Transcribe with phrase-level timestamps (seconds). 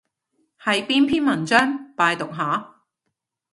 [0.59, 1.93] 係邊篇文章？
[1.95, 2.77] 拜讀下